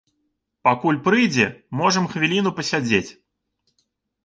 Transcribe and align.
Пакуль 0.67 0.97
прыйдзе, 1.07 1.45
можам 1.81 2.09
хвіліну 2.15 2.55
пасядзець. 2.61 3.07